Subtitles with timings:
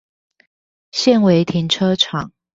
[0.89, 2.31] 現為停車場